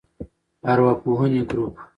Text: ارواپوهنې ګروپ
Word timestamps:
ارواپوهنې 0.71 1.41
ګروپ 1.49 1.73